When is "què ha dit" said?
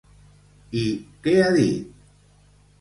1.27-1.95